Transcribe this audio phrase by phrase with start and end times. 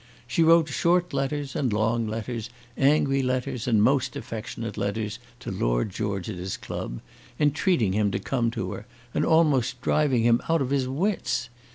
[0.25, 5.91] She wrote short letters and long letters, angry letters, and most affectionate letters to Lord
[5.91, 7.01] George at his club,
[7.39, 11.49] entreating him to come to her, and almost driving him out of his wits.